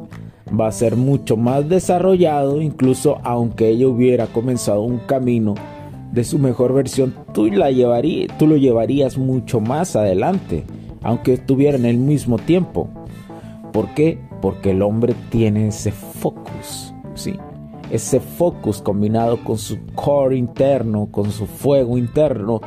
Va 0.49 0.67
a 0.67 0.73
ser 0.73 0.97
mucho 0.97 1.37
más 1.37 1.69
desarrollado, 1.69 2.61
incluso 2.61 3.19
aunque 3.23 3.69
ella 3.69 3.89
hubiera 3.89 4.27
comenzado 4.27 4.83
un 4.83 4.99
camino 4.99 5.55
de 6.13 6.25
su 6.25 6.39
mejor 6.39 6.73
versión, 6.73 7.15
tú, 7.33 7.47
la 7.47 7.71
tú 8.39 8.47
lo 8.47 8.57
llevarías 8.57 9.19
mucho 9.19 9.61
más 9.61 9.97
adelante, 9.97 10.65
aunque 11.03 11.35
estuviera 11.35 11.77
en 11.77 11.87
el 11.87 11.97
mismo 11.97 12.39
tiempo. 12.39 12.89
¿Por 13.73 13.89
qué? 13.95 14.19
Porque 14.41 14.71
el 14.71 14.83
hombre 14.83 15.15
tiene 15.31 15.69
ese 15.69 15.91
focus, 15.91 16.93
¿sí? 17.15 17.35
ese 17.93 18.21
focus 18.21 18.81
combinado 18.81 19.45
con 19.45 19.59
su 19.59 19.79
core 19.95 20.39
interno, 20.39 21.09
con 21.11 21.31
su 21.31 21.47
fuego 21.47 21.99
interno, 21.99 22.63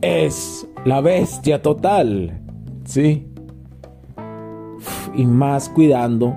es 0.00 0.66
la 0.84 1.00
bestia 1.00 1.62
total, 1.62 2.40
¿sí? 2.84 3.28
Y 5.14 5.24
más 5.24 5.68
cuidando 5.68 6.34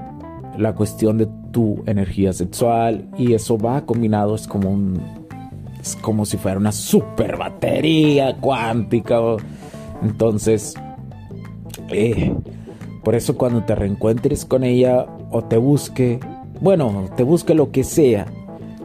la 0.60 0.76
cuestión 0.76 1.18
de 1.18 1.28
tu 1.52 1.82
energía 1.88 2.34
sexual 2.34 3.10
y 3.18 3.34
eso 3.34 3.58
va 3.58 3.84
combinado, 3.88 4.36
es 4.36 4.48
como 4.48 4.70
un 4.70 5.25
es 5.86 5.96
como 5.98 6.26
si 6.26 6.38
fuera 6.38 6.58
una 6.58 6.72
super 6.72 7.38
batería 7.38 8.36
cuántica. 8.38 9.20
Entonces, 10.02 10.74
eh, 11.90 12.34
por 13.04 13.14
eso 13.14 13.38
cuando 13.38 13.64
te 13.64 13.76
reencuentres 13.76 14.46
con 14.46 14.64
ella 14.64 15.06
o 15.30 15.44
te 15.44 15.58
busque, 15.58 16.20
bueno, 16.60 17.10
te 17.16 17.24
busque 17.24 17.54
lo 17.54 17.72
que 17.72 17.84
sea, 17.84 18.26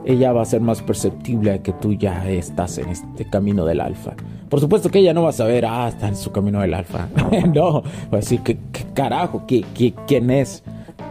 ella 0.05 0.33
va 0.33 0.43
a 0.43 0.45
ser 0.45 0.61
más 0.61 0.83
perceptible 0.83 1.53
a 1.53 1.63
que 1.63 1.73
tú 1.73 1.95
ya 1.95 2.29
estás 2.29 2.77
en 2.77 2.91
este 2.91 3.29
camino 3.29 3.65
del 3.65 3.81
alfa. 3.81 4.15
Por 4.51 4.61
supuesto 4.61 4.91
que 4.91 4.99
ella 4.99 5.15
no 5.15 5.23
va 5.23 5.31
a 5.31 5.33
saber, 5.33 5.65
ah, 5.65 5.89
está 5.89 6.09
en 6.09 6.17
su 6.17 6.33
camino 6.33 6.61
del 6.61 6.75
alfa. 6.75 7.09
no, 7.55 7.83
va 7.83 7.89
a 8.13 8.17
decir, 8.17 8.41
¿qué, 8.43 8.59
carajo? 8.93 9.45
¿Qué, 9.47 9.65
quién 10.07 10.31
es? 10.31 10.63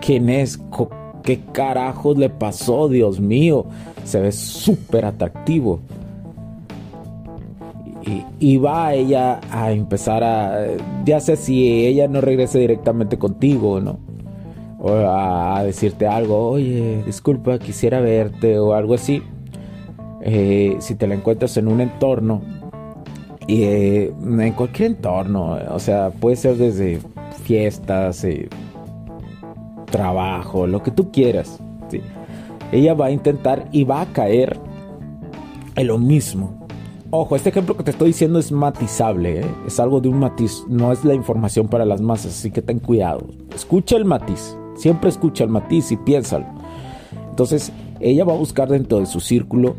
¿Quién 0.01 0.29
es? 0.29 0.59
¿Qué 1.23 1.41
carajo 1.51 2.13
le 2.13 2.29
pasó? 2.29 2.87
Dios 2.89 3.19
mío, 3.19 3.65
se 4.03 4.19
ve 4.19 4.31
súper 4.31 5.05
atractivo. 5.05 5.79
Y, 8.05 8.23
y, 8.39 8.57
va 8.57 8.93
ella 8.93 9.41
a 9.51 9.71
empezar 9.71 10.23
a, 10.23 10.65
ya 11.05 11.19
sé 11.19 11.35
si 11.35 11.85
ella 11.85 12.07
no 12.07 12.21
regrese 12.21 12.57
directamente 12.57 13.19
contigo, 13.19 13.81
¿no? 13.81 13.99
o 14.79 14.93
a, 14.93 15.63
decirte 15.63 16.07
algo, 16.07 16.49
oye, 16.49 17.03
disculpa, 17.05 17.59
quisiera 17.59 17.99
verte 17.99 18.57
o 18.57 18.73
algo 18.73 18.93
así. 18.93 19.21
Eh, 20.21 20.77
si 20.79 20.95
te 20.95 21.07
la 21.07 21.15
encuentras 21.15 21.57
en 21.57 21.67
un 21.67 21.81
entorno, 21.81 22.41
y 23.47 23.63
eh, 23.63 24.13
en 24.21 24.53
cualquier 24.53 24.91
entorno, 24.91 25.57
o 25.69 25.79
sea, 25.79 26.11
puede 26.11 26.35
ser 26.35 26.55
desde 26.55 26.99
fiestas, 27.43 28.23
eh, 28.23 28.47
trabajo, 29.89 30.67
lo 30.67 30.81
que 30.83 30.91
tú 30.91 31.11
quieras. 31.11 31.59
Ella 32.71 32.93
va 32.93 33.07
a 33.07 33.11
intentar 33.11 33.67
y 33.71 33.83
va 33.83 34.01
a 34.01 34.05
caer 34.07 34.59
en 35.75 35.87
lo 35.87 35.97
mismo. 35.97 36.67
Ojo, 37.11 37.35
este 37.35 37.49
ejemplo 37.49 37.75
que 37.75 37.83
te 37.83 37.91
estoy 37.91 38.09
diciendo 38.09 38.37
es 38.37 38.51
matizable, 38.51 39.43
es 39.65 39.79
algo 39.79 39.99
de 39.99 40.09
un 40.09 40.19
matiz, 40.19 40.63
no 40.67 40.91
es 40.91 41.03
la 41.03 41.15
información 41.15 41.67
para 41.67 41.83
las 41.83 42.01
masas, 42.01 42.33
así 42.37 42.51
que 42.51 42.61
ten 42.61 42.77
cuidado. 42.79 43.25
Escucha 43.55 43.97
el 43.97 44.05
matiz. 44.05 44.55
Siempre 44.75 45.09
escucha 45.09 45.43
el 45.43 45.49
matiz 45.49 45.91
y 45.91 45.97
piénsalo. 45.97 46.45
Entonces, 47.31 47.71
ella 47.99 48.25
va 48.25 48.33
a 48.33 48.37
buscar 48.37 48.69
dentro 48.69 48.99
de 48.99 49.07
su 49.07 49.19
círculo 49.19 49.75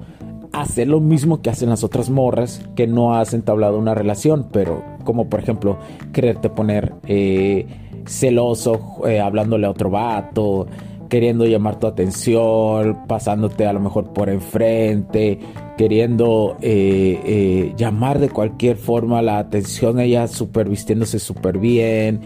hacer 0.53 0.89
lo 0.89 1.01
mismo 1.01 1.41
que 1.41 1.51
hacen 1.51 1.71
las 1.71 1.85
otras 1.85 2.11
morras 2.11 2.63
que 2.75 2.87
no 2.87 3.15
has 3.15 3.35
entablado 3.35 3.79
una 3.79 3.95
relación, 3.95 4.49
pero 4.53 4.83
como 5.05 5.29
por 5.29 5.41
ejemplo 5.41 5.79
quererte 6.13 6.51
poner 6.51 6.95
eh, 7.07 7.67
celoso 8.07 9.01
eh, 9.07 9.21
hablándole 9.21 9.67
a 9.67 9.71
otro 9.71 9.91
vato, 9.91 10.67
queriendo 11.09 11.45
llamar 11.47 11.79
tu 11.79 11.87
atención, 11.87 13.07
pasándote 13.09 13.67
a 13.67 13.73
lo 13.73 13.81
mejor 13.81 14.13
por 14.13 14.29
enfrente, 14.29 15.41
queriendo 15.77 16.57
eh, 16.61 17.21
eh, 17.25 17.75
llamar 17.77 18.21
de 18.21 18.29
cualquier 18.29 18.77
forma 18.77 19.21
la 19.21 19.39
atención, 19.39 19.99
ella 19.99 20.29
super 20.29 20.69
vistiéndose 20.69 21.19
súper 21.19 21.59
bien, 21.59 22.21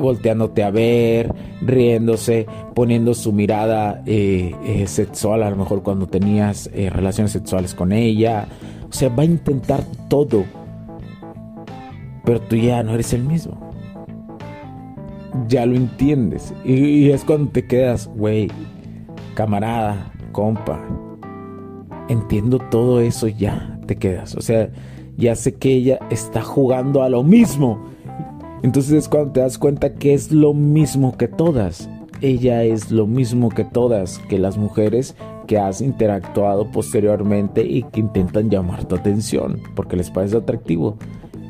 volteándote 0.00 0.62
a 0.62 0.70
ver, 0.70 1.34
riéndose, 1.60 2.46
poniendo 2.74 3.14
su 3.14 3.32
mirada 3.32 4.04
sexual, 4.86 5.42
a 5.42 5.50
lo 5.50 5.56
mejor 5.56 5.82
cuando 5.82 6.06
tenías 6.06 6.70
relaciones 6.72 7.32
sexuales 7.32 7.74
con 7.74 7.92
ella. 7.92 8.46
O 8.88 8.92
sea, 8.92 9.08
va 9.08 9.24
a 9.24 9.26
intentar 9.26 9.82
todo, 10.08 10.44
pero 12.24 12.40
tú 12.42 12.54
ya 12.54 12.82
no 12.84 12.94
eres 12.94 13.12
el 13.12 13.24
mismo 13.24 13.73
ya 15.48 15.66
lo 15.66 15.76
entiendes. 15.76 16.52
Y, 16.64 17.10
es 17.10 17.24
cuando 17.24 17.50
te 17.50 17.66
quedas, 17.66 18.08
güey, 18.14 18.48
camarada, 19.34 20.12
compa. 20.32 20.80
Entiendo 22.08 22.58
todo 22.70 23.00
eso 23.00 23.28
ya, 23.28 23.78
te 23.86 23.96
quedas. 23.96 24.34
O 24.34 24.40
sea, 24.40 24.70
ya 25.16 25.34
sé 25.36 25.54
que 25.54 25.72
ella 25.72 25.98
está 26.10 26.42
jugando 26.42 27.02
a 27.02 27.08
lo 27.08 27.22
mismo. 27.22 27.82
Entonces 28.62 28.92
es 28.92 29.08
cuando 29.08 29.32
te 29.32 29.40
das 29.40 29.58
cuenta 29.58 29.94
que 29.94 30.14
es 30.14 30.32
lo 30.32 30.54
mismo 30.54 31.16
que 31.16 31.28
todas. 31.28 31.88
Ella 32.20 32.62
es 32.62 32.90
lo 32.90 33.06
mismo 33.06 33.50
que 33.50 33.64
todas, 33.64 34.18
que 34.28 34.38
las 34.38 34.56
mujeres 34.56 35.14
que 35.46 35.58
has 35.58 35.80
interactuado 35.80 36.70
posteriormente 36.70 37.62
y 37.62 37.82
que 37.82 38.00
intentan 38.00 38.48
llamar 38.48 38.86
tu 38.86 38.94
atención 38.94 39.60
porque 39.74 39.96
les 39.96 40.10
parece 40.10 40.38
atractivo. 40.38 40.96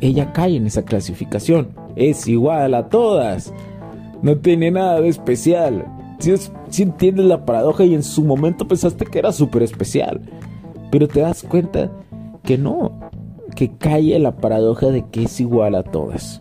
Ella 0.01 0.33
cae 0.33 0.57
en 0.57 0.67
esa 0.67 0.85
clasificación. 0.85 1.69
Es 1.97 2.27
igual 2.27 2.75
a 2.75 2.89
todas. 2.89 3.53
No 4.25 4.39
tiene 4.39 4.71
nada 4.71 5.03
de 5.03 5.09
especial. 5.11 5.85
Si, 6.19 6.83
entiendes 6.83 7.27
la 7.27 7.45
paradoja 7.45 7.85
y 7.85 7.93
en 7.93 8.03
su 8.03 8.25
momento 8.25 8.67
pensaste 8.67 9.05
que 9.05 9.19
era 9.19 9.33
súper 9.33 9.63
especial. 9.63 10.23
Pero 10.91 11.07
te 11.07 11.21
das 11.21 11.43
cuenta 11.43 11.93
que 12.43 12.57
no. 12.57 13.11
Que 13.55 13.73
cae 13.77 14.19
la 14.19 14.35
paradoja 14.35 14.87
de 14.87 15.05
que 15.11 15.25
es 15.25 15.41
igual 15.41 15.75
a 15.75 15.83
todas. 15.83 16.41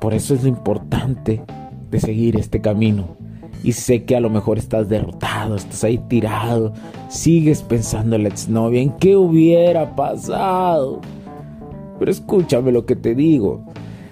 Por 0.00 0.14
eso 0.14 0.34
es 0.34 0.44
lo 0.44 0.48
importante 0.48 1.42
de 1.90 1.98
seguir 1.98 2.36
este 2.36 2.60
camino. 2.60 3.16
Y 3.64 3.72
sé 3.72 4.04
que 4.04 4.14
a 4.14 4.20
lo 4.20 4.30
mejor 4.30 4.56
estás 4.56 4.88
derrotado, 4.88 5.56
estás 5.56 5.82
ahí 5.82 5.98
tirado, 6.06 6.72
sigues 7.08 7.62
pensando 7.62 8.14
en 8.14 8.22
la 8.22 8.28
exnovia, 8.28 8.80
en 8.80 8.92
qué 8.92 9.16
hubiera 9.16 9.96
pasado. 9.96 11.00
Pero 11.98 12.08
escúchame 12.08 12.70
lo 12.70 12.86
que 12.86 12.94
te 12.94 13.16
digo. 13.16 13.64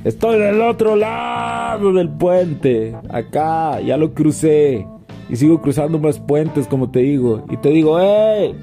Estoy 0.02 0.40
del 0.40 0.60
otro 0.62 0.96
lado 0.96 1.53
del 1.78 2.08
puente. 2.08 2.94
Acá, 3.08 3.80
ya 3.80 3.96
lo 3.96 4.14
crucé. 4.14 4.86
Y 5.28 5.36
sigo 5.36 5.60
cruzando 5.60 5.98
más 5.98 6.18
puentes, 6.18 6.66
como 6.66 6.90
te 6.90 7.00
digo. 7.00 7.44
Y 7.50 7.56
te 7.56 7.70
digo, 7.70 8.00
¡eh! 8.00 8.54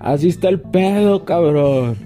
Así 0.00 0.28
está 0.28 0.48
el 0.48 0.60
pedo, 0.60 1.24
cabrón. 1.24 1.96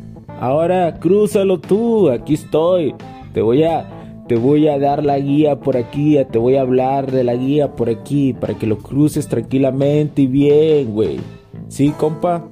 Ahora 0.41 0.95
crúzalo 0.99 1.61
tú. 1.61 2.11
Aquí 2.11 2.35
estoy. 2.35 2.95
Te 3.33 3.43
voy 3.43 3.65
a 3.65 3.89
te 4.31 4.37
voy 4.37 4.69
a 4.69 4.79
dar 4.79 5.05
la 5.05 5.19
guía 5.19 5.59
por 5.59 5.77
aquí, 5.77 6.17
te 6.31 6.39
voy 6.39 6.55
a 6.55 6.61
hablar 6.61 7.11
de 7.11 7.25
la 7.25 7.35
guía 7.35 7.75
por 7.75 7.91
aquí, 7.91 8.33
para 8.33 8.55
que 8.55 8.65
lo 8.65 8.79
cruces 8.79 9.27
tranquilamente 9.27 10.23
y 10.23 10.29
bien, 10.29 10.93
güey. 10.93 11.19
¿Sí, 11.67 11.91
compa? 11.91 12.45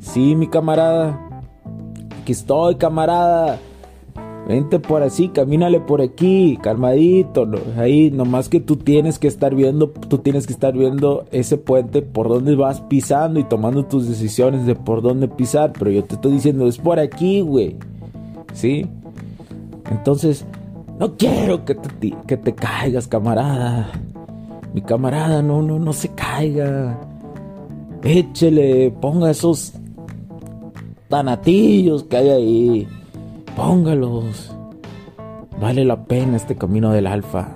Sí, 0.00 0.34
mi 0.34 0.48
camarada. 0.48 1.42
Aquí 2.20 2.32
estoy, 2.32 2.74
camarada. 2.74 3.60
Vente 4.46 4.78
por 4.78 5.02
así, 5.02 5.28
camínale 5.28 5.80
por 5.80 6.02
aquí, 6.02 6.58
calmadito. 6.60 7.48
Ahí, 7.78 8.10
nomás 8.10 8.50
que 8.50 8.60
tú 8.60 8.76
tienes 8.76 9.18
que 9.18 9.26
estar 9.26 9.54
viendo, 9.54 9.88
tú 9.88 10.18
tienes 10.18 10.46
que 10.46 10.52
estar 10.52 10.74
viendo 10.74 11.24
ese 11.32 11.56
puente 11.56 12.02
por 12.02 12.28
donde 12.28 12.54
vas 12.54 12.82
pisando 12.82 13.40
y 13.40 13.44
tomando 13.44 13.86
tus 13.86 14.06
decisiones 14.06 14.66
de 14.66 14.74
por 14.74 15.00
dónde 15.00 15.28
pisar. 15.28 15.72
Pero 15.78 15.90
yo 15.90 16.04
te 16.04 16.16
estoy 16.16 16.32
diciendo, 16.32 16.66
es 16.66 16.76
por 16.76 16.98
aquí, 16.98 17.40
güey. 17.40 17.76
¿Sí? 18.52 18.86
Entonces, 19.90 20.44
no 20.98 21.16
quiero 21.16 21.64
que 21.64 21.74
te, 21.74 22.14
que 22.26 22.36
te 22.36 22.54
caigas, 22.54 23.08
camarada. 23.08 23.92
Mi 24.74 24.82
camarada, 24.82 25.42
no, 25.42 25.62
no, 25.62 25.78
no 25.78 25.92
se 25.94 26.08
caiga. 26.10 27.00
Échele, 28.02 28.90
ponga 29.00 29.30
esos 29.30 29.72
tanatillos 31.08 32.02
que 32.04 32.16
hay 32.18 32.28
ahí. 32.28 32.88
Póngalos. 33.56 34.56
Vale 35.60 35.84
la 35.84 36.04
pena 36.04 36.36
este 36.36 36.56
camino 36.56 36.90
del 36.92 37.06
alfa. 37.06 37.54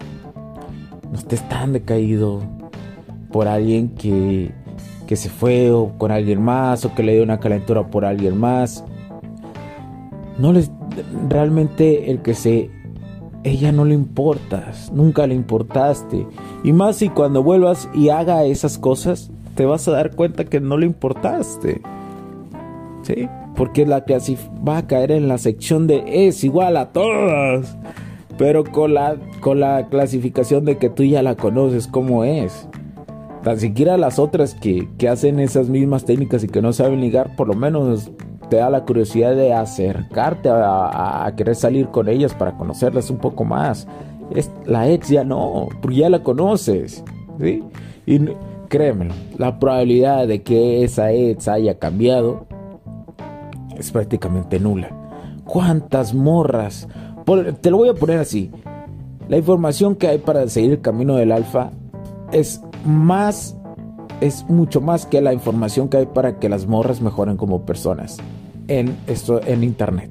No 1.11 1.19
estés 1.19 1.47
tan 1.49 1.73
decaído 1.73 2.41
por 3.33 3.49
alguien 3.49 3.91
que, 3.91 4.53
que 5.07 5.17
se 5.17 5.29
fue 5.29 5.71
o 5.71 5.99
con 5.99 6.11
alguien 6.11 6.43
más 6.43 6.85
o 6.85 6.95
que 6.95 7.03
le 7.03 7.15
dio 7.15 7.23
una 7.23 7.41
calentura 7.41 7.91
por 7.91 8.05
alguien 8.05 8.39
más. 8.39 8.85
No 10.39 10.53
les 10.53 10.71
realmente 11.29 12.11
el 12.11 12.23
que 12.23 12.35
se 12.35 12.71
ella 13.45 13.73
no 13.73 13.85
le 13.85 13.95
importas, 13.95 14.93
nunca 14.93 15.27
le 15.27 15.35
importaste. 15.35 16.27
Y 16.65 16.73
más 16.73 16.97
si 16.97 17.09
cuando 17.09 17.43
vuelvas 17.43 17.89
y 17.95 18.09
haga 18.09 18.45
esas 18.45 18.79
cosas, 18.79 19.31
te 19.55 19.65
vas 19.65 19.89
a 19.89 19.93
dar 19.93 20.15
cuenta 20.15 20.45
que 20.45 20.61
no 20.61 20.77
le 20.77 20.87
importaste. 20.87 21.81
¿Sí? 23.09 23.27
Porque 23.57 23.87
la 23.87 24.05
va 24.69 24.77
a 24.77 24.87
caer 24.87 25.13
en 25.13 25.29
la 25.29 25.39
sección 25.39 25.87
de 25.87 26.27
es 26.27 26.45
igual 26.45 26.77
a 26.77 26.93
todas. 26.93 27.79
Pero 28.37 28.65
con 28.65 28.93
la, 28.93 29.17
con 29.41 29.61
la 29.61 29.89
clasificación 29.89 30.67
de 30.67 30.77
que 30.77 30.91
tú 30.91 31.05
ya 31.05 31.23
la 31.23 31.35
conoces 31.35 31.87
como 31.87 32.25
es. 32.25 32.69
Tan 33.43 33.59
siquiera 33.59 33.97
las 33.97 34.19
otras 34.19 34.55
que, 34.55 34.87
que 34.99 35.09
hacen 35.09 35.41
esas 35.41 35.71
mismas 35.71 36.05
técnicas 36.05 36.45
y 36.45 36.49
que 36.49 36.61
no 36.61 36.75
saben 36.75 37.01
ligar, 37.01 37.35
por 37.35 37.49
lo 37.49 37.55
menos 37.55 38.11
te 38.51 38.57
da 38.57 38.69
la 38.69 38.85
curiosidad 38.85 39.35
de 39.35 39.55
acercarte 39.55 40.51
a, 40.53 41.33
querer 41.35 41.55
salir 41.55 41.89
con 41.89 42.09
ellas 42.09 42.35
para 42.35 42.59
conocerlas 42.59 43.09
un 43.09 43.19
poco 43.19 43.45
más. 43.45 43.89
La 44.67 44.89
ex 44.91 45.09
ya 45.09 45.25
no, 45.25 45.69
porque 45.81 45.99
ya 45.99 46.11
la 46.11 46.23
conoces. 46.23 47.03
¿sí? 47.41 47.65
Y 48.05 48.21
créeme, 48.69 49.09
la 49.39 49.59
probabilidad 49.59 50.29
de 50.29 50.43
que 50.43 50.85
esa 50.85 51.11
ex 51.13 51.49
haya 51.49 51.79
cambiado 51.79 52.48
es 53.79 53.91
prácticamente 53.91 54.61
nula. 54.61 54.91
¿Cuántas 55.45 56.15
morras? 56.15 56.89
te 57.61 57.71
lo 57.71 57.77
voy 57.77 57.91
a 57.91 57.95
poner 57.95 58.19
así. 58.19 58.51
La 59.29 59.37
información 59.37 59.97
que 59.97 60.09
hay 60.09 60.19
para 60.19 60.49
seguir 60.49 60.73
el 60.73 60.81
camino 60.81 61.17
del 61.17 61.33
alfa 61.33 61.71
es 62.33 62.63
más 62.85 63.57
es 64.21 64.45
mucho 64.49 64.81
más 64.81 65.07
que 65.07 65.21
la 65.21 65.33
información 65.33 65.89
que 65.89 65.99
hay 65.99 66.07
para 66.07 66.39
que 66.39 66.49
las 66.49 66.67
morras 66.67 67.01
mejoren 67.01 67.37
como 67.37 67.65
personas 67.65 68.17
en 68.67 68.97
esto 69.07 69.41
en 69.47 69.63
internet. 69.63 70.11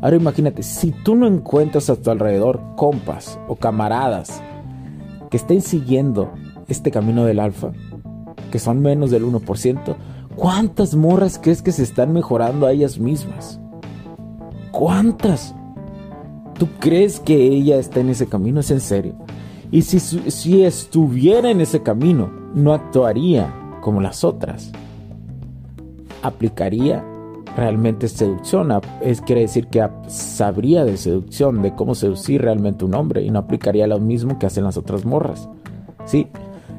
Ahora 0.00 0.16
imagínate, 0.16 0.62
si 0.62 0.90
tú 0.90 1.14
no 1.14 1.26
encuentras 1.26 1.88
a 1.90 1.96
tu 1.96 2.10
alrededor 2.10 2.60
compas 2.76 3.38
o 3.48 3.56
camaradas 3.56 4.42
que 5.30 5.36
estén 5.36 5.62
siguiendo 5.62 6.32
este 6.68 6.90
camino 6.90 7.24
del 7.24 7.40
alfa, 7.40 7.72
que 8.50 8.58
son 8.58 8.80
menos 8.80 9.10
del 9.10 9.24
1%, 9.24 9.96
¿cuántas 10.36 10.94
morras 10.94 11.40
crees 11.42 11.62
que 11.62 11.72
se 11.72 11.82
están 11.82 12.12
mejorando 12.12 12.66
a 12.66 12.72
ellas 12.72 12.98
mismas? 12.98 13.58
¿Cuántas? 14.70 15.54
¿Tú 16.58 16.68
crees 16.78 17.18
que 17.18 17.34
ella 17.34 17.76
está 17.76 18.00
en 18.00 18.10
ese 18.10 18.26
camino? 18.26 18.60
¿Es 18.60 18.70
en 18.70 18.80
serio? 18.80 19.14
Y 19.70 19.82
si, 19.82 19.98
si 19.98 20.62
estuviera 20.62 21.50
en 21.50 21.60
ese 21.60 21.82
camino, 21.82 22.30
no 22.54 22.72
actuaría 22.72 23.52
como 23.80 24.00
las 24.00 24.22
otras. 24.24 24.72
Aplicaría 26.22 27.04
realmente 27.56 28.08
seducción. 28.08 28.70
Es, 29.00 29.20
quiere 29.20 29.42
decir 29.42 29.66
que 29.68 29.86
sabría 30.08 30.84
de 30.84 30.96
seducción, 30.96 31.62
de 31.62 31.74
cómo 31.74 31.94
seducir 31.94 32.42
realmente 32.42 32.84
un 32.84 32.94
hombre 32.94 33.22
y 33.22 33.30
no 33.30 33.40
aplicaría 33.40 33.86
lo 33.86 33.98
mismo 33.98 34.38
que 34.38 34.46
hacen 34.46 34.64
las 34.64 34.76
otras 34.76 35.04
morras. 35.04 35.48
¿Sí? 36.04 36.28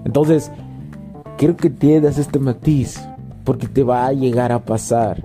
Entonces, 0.05 0.51
quiero 1.37 1.57
que 1.57 1.67
entiendas 1.67 2.17
este 2.17 2.39
matiz, 2.39 3.01
porque 3.47 3.67
te 3.67 3.83
va 3.83 4.05
a 4.05 4.11
llegar 4.11 4.51
a 4.51 4.65
pasar. 4.65 5.23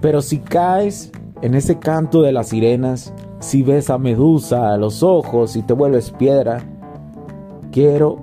Pero 0.00 0.20
si 0.20 0.38
caes 0.38 1.10
en 1.40 1.54
ese 1.54 1.78
canto 1.78 2.20
de 2.22 2.30
las 2.30 2.50
sirenas, 2.50 3.12
si 3.40 3.62
ves 3.62 3.90
a 3.90 3.98
Medusa 3.98 4.72
a 4.72 4.76
los 4.76 5.02
ojos 5.02 5.56
y 5.56 5.62
te 5.62 5.72
vuelves 5.72 6.10
piedra, 6.10 6.62
quiero 7.72 8.22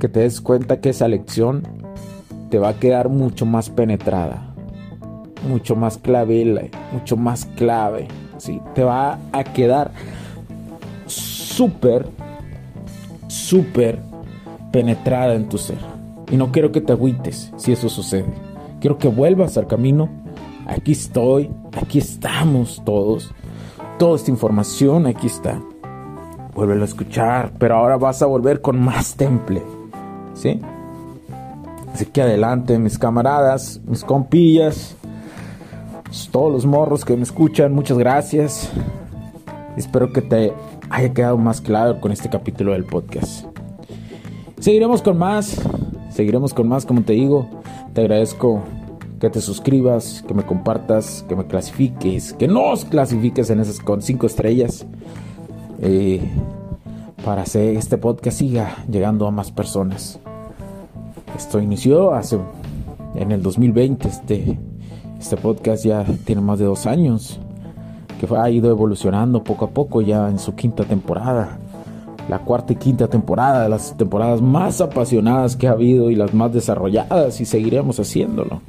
que 0.00 0.08
te 0.08 0.20
des 0.20 0.40
cuenta 0.40 0.80
que 0.80 0.88
esa 0.88 1.08
lección 1.08 1.62
te 2.50 2.58
va 2.58 2.70
a 2.70 2.78
quedar 2.78 3.10
mucho 3.10 3.44
más 3.44 3.68
penetrada 3.68 4.54
mucho 5.46 5.76
más 5.76 5.98
clave, 5.98 6.70
mucho 6.92 7.16
más 7.16 7.44
clave. 7.56 8.08
¿sí? 8.38 8.60
Te 8.74 8.82
va 8.82 9.18
a 9.32 9.44
quedar 9.44 9.90
súper, 11.06 12.06
súper 13.28 14.00
penetrada 14.72 15.34
en 15.34 15.48
tu 15.48 15.58
ser. 15.58 15.95
Y 16.30 16.36
no 16.36 16.50
quiero 16.52 16.72
que 16.72 16.80
te 16.80 16.92
agüites 16.92 17.52
si 17.56 17.72
eso 17.72 17.88
sucede. 17.88 18.32
Quiero 18.80 18.98
que 18.98 19.08
vuelvas 19.08 19.56
al 19.56 19.66
camino. 19.66 20.08
Aquí 20.66 20.92
estoy, 20.92 21.50
aquí 21.80 21.98
estamos 21.98 22.82
todos. 22.84 23.32
Toda 23.98 24.16
esta 24.16 24.30
información 24.30 25.06
aquí 25.06 25.26
está. 25.28 25.60
Vuélvelo 26.54 26.82
a 26.82 26.86
escuchar, 26.86 27.52
pero 27.58 27.76
ahora 27.76 27.96
vas 27.96 28.22
a 28.22 28.26
volver 28.26 28.60
con 28.60 28.78
más 28.80 29.14
temple. 29.14 29.62
¿Sí? 30.34 30.60
Así 31.92 32.06
que 32.06 32.22
adelante, 32.22 32.78
mis 32.78 32.98
camaradas, 32.98 33.80
mis 33.86 34.04
compillas 34.04 34.96
todos 36.30 36.52
los 36.52 36.66
morros 36.66 37.04
que 37.04 37.16
me 37.16 37.22
escuchan, 37.22 37.72
muchas 37.74 37.98
gracias. 37.98 38.70
Espero 39.76 40.12
que 40.12 40.22
te 40.22 40.52
haya 40.88 41.12
quedado 41.12 41.36
más 41.36 41.60
claro 41.60 42.00
con 42.00 42.12
este 42.12 42.30
capítulo 42.30 42.72
del 42.72 42.84
podcast. 42.84 43.44
Seguiremos 44.58 45.02
con 45.02 45.18
más, 45.18 45.60
seguiremos 46.16 46.54
con 46.54 46.66
más, 46.66 46.86
como 46.86 47.02
te 47.02 47.12
digo. 47.12 47.46
Te 47.92 48.00
agradezco 48.00 48.62
que 49.20 49.28
te 49.28 49.42
suscribas, 49.42 50.24
que 50.26 50.32
me 50.32 50.44
compartas, 50.44 51.24
que 51.28 51.36
me 51.36 51.46
clasifiques, 51.46 52.32
que 52.32 52.48
nos 52.48 52.86
clasifiques 52.86 53.50
en 53.50 53.60
esas 53.60 53.80
con 53.80 54.00
cinco 54.00 54.26
estrellas. 54.26 54.86
Eh, 55.80 56.20
para 57.22 57.44
que 57.44 57.76
este 57.76 57.98
podcast 57.98 58.38
siga 58.38 58.76
llegando 58.90 59.26
a 59.26 59.30
más 59.30 59.50
personas. 59.50 60.18
Esto 61.36 61.60
inició 61.60 62.14
hace 62.14 62.38
en 63.14 63.32
el 63.32 63.42
2020, 63.42 64.08
este 64.08 64.58
este 65.18 65.36
podcast 65.36 65.84
ya 65.84 66.04
tiene 66.24 66.40
más 66.40 66.58
de 66.58 66.66
dos 66.66 66.86
años, 66.86 67.40
que 68.20 68.28
ha 68.36 68.48
ido 68.48 68.70
evolucionando 68.70 69.42
poco 69.42 69.66
a 69.66 69.70
poco 69.70 70.00
ya 70.02 70.28
en 70.28 70.38
su 70.38 70.54
quinta 70.54 70.84
temporada. 70.84 71.58
La 72.28 72.40
cuarta 72.40 72.72
y 72.72 72.76
quinta 72.76 73.08
temporada, 73.08 73.68
las 73.68 73.96
temporadas 73.96 74.40
más 74.42 74.80
apasionadas 74.80 75.56
que 75.56 75.68
ha 75.68 75.72
habido 75.72 76.10
y 76.10 76.16
las 76.16 76.34
más 76.34 76.52
desarrolladas 76.52 77.40
y 77.40 77.44
seguiremos 77.44 78.00
haciéndolo. 78.00 78.60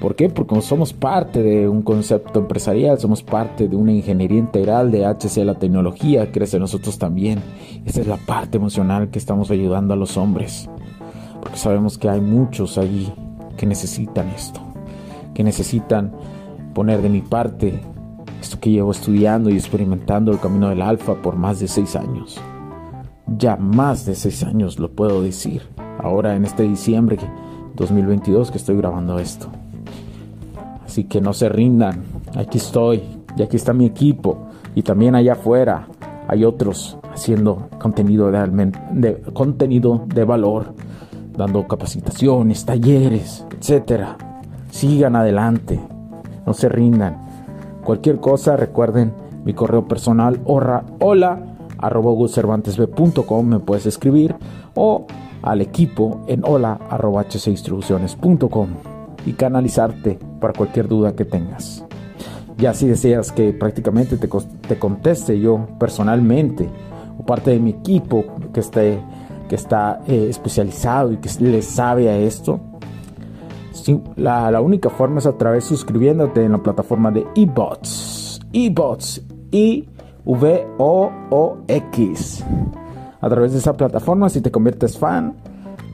¿Por 0.00 0.16
qué? 0.16 0.28
Porque 0.28 0.60
somos 0.60 0.92
parte 0.92 1.42
de 1.42 1.66
un 1.66 1.80
concepto 1.80 2.38
empresarial, 2.38 2.98
somos 2.98 3.22
parte 3.22 3.68
de 3.68 3.76
una 3.76 3.92
ingeniería 3.92 4.38
integral 4.38 4.90
de 4.90 5.06
HC 5.06 5.44
la 5.46 5.54
tecnología, 5.54 6.30
crece 6.30 6.58
nosotros 6.58 6.98
también. 6.98 7.40
Esa 7.86 8.02
es 8.02 8.06
la 8.06 8.18
parte 8.18 8.58
emocional 8.58 9.08
que 9.08 9.18
estamos 9.18 9.50
ayudando 9.50 9.94
a 9.94 9.96
los 9.96 10.18
hombres. 10.18 10.68
Porque 11.40 11.56
sabemos 11.56 11.96
que 11.96 12.10
hay 12.10 12.20
muchos 12.20 12.76
allí 12.76 13.10
que 13.56 13.64
necesitan 13.64 14.28
esto, 14.28 14.60
que 15.32 15.42
necesitan 15.42 16.12
poner 16.74 17.00
de 17.00 17.08
mi 17.08 17.22
parte 17.22 17.80
esto 18.44 18.60
que 18.60 18.70
llevo 18.70 18.90
estudiando 18.90 19.48
y 19.48 19.54
experimentando 19.54 20.30
el 20.30 20.38
camino 20.38 20.68
del 20.68 20.82
alfa 20.82 21.14
por 21.14 21.34
más 21.36 21.60
de 21.60 21.68
seis 21.68 21.96
años. 21.96 22.38
Ya 23.26 23.56
más 23.56 24.04
de 24.04 24.14
seis 24.14 24.42
años 24.44 24.78
lo 24.78 24.90
puedo 24.90 25.22
decir. 25.22 25.62
Ahora 25.98 26.36
en 26.36 26.44
este 26.44 26.64
diciembre 26.64 27.16
2022 27.74 28.50
que 28.50 28.58
estoy 28.58 28.76
grabando 28.76 29.18
esto. 29.18 29.48
Así 30.84 31.04
que 31.04 31.22
no 31.22 31.32
se 31.32 31.48
rindan. 31.48 32.04
Aquí 32.36 32.58
estoy. 32.58 33.02
Y 33.34 33.42
aquí 33.42 33.56
está 33.56 33.72
mi 33.72 33.86
equipo. 33.86 34.48
Y 34.74 34.82
también 34.82 35.14
allá 35.14 35.32
afuera 35.32 35.88
hay 36.28 36.44
otros 36.44 36.98
haciendo 37.14 37.70
contenido 37.80 38.30
de, 38.30 39.22
contenido 39.32 40.04
de 40.06 40.24
valor, 40.24 40.74
dando 41.34 41.66
capacitaciones, 41.66 42.66
talleres, 42.66 43.46
etcétera. 43.58 44.18
Sigan 44.70 45.16
adelante. 45.16 45.80
No 46.46 46.52
se 46.52 46.68
rindan. 46.68 47.23
Cualquier 47.84 48.18
cosa, 48.18 48.56
recuerden 48.56 49.12
mi 49.44 49.52
correo 49.52 49.86
personal 49.86 50.40
hola, 50.46 50.84
hola 51.00 51.38
arroba 51.76 52.12
me 53.42 53.60
puedes 53.60 53.84
escribir 53.84 54.34
o 54.74 55.06
al 55.42 55.60
equipo 55.60 56.22
en 56.26 56.42
hola 56.44 56.80
arroba 56.88 57.26
y 59.26 59.32
canalizarte 59.34 60.18
para 60.40 60.54
cualquier 60.54 60.88
duda 60.88 61.14
que 61.14 61.26
tengas. 61.26 61.84
Ya 62.56 62.72
si 62.72 62.86
deseas 62.86 63.32
que 63.32 63.52
prácticamente 63.52 64.16
te, 64.16 64.28
te 64.66 64.78
conteste 64.78 65.38
yo 65.38 65.66
personalmente 65.78 66.68
o 67.18 67.26
parte 67.26 67.50
de 67.50 67.60
mi 67.60 67.70
equipo 67.70 68.24
que, 68.54 68.60
esté, 68.60 68.98
que 69.48 69.56
está 69.56 70.00
eh, 70.06 70.28
especializado 70.30 71.12
y 71.12 71.18
que 71.18 71.28
le 71.40 71.60
sabe 71.60 72.08
a 72.08 72.16
esto, 72.16 72.60
la, 74.16 74.60
única 74.60 74.90
forma 74.90 75.18
es 75.18 75.26
a 75.26 75.36
través 75.36 75.64
suscribiéndote 75.64 76.44
en 76.44 76.52
la 76.52 76.62
plataforma 76.62 77.10
de 77.10 77.26
eBots. 77.34 78.40
eBots. 78.52 79.22
I-V-O-O-X. 79.50 79.94
A 83.20 83.28
través 83.28 83.52
de 83.52 83.58
esa 83.58 83.76
plataforma, 83.76 84.28
si 84.28 84.40
te 84.40 84.50
conviertes 84.50 84.98
fan, 84.98 85.36